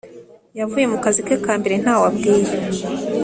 Yavuye 0.59 0.85
mu 0.91 0.97
kazi 1.03 1.21
ke 1.27 1.35
ka 1.45 1.53
mbere 1.59 1.75
ntawe 1.83 2.05
abwiye 2.09 2.53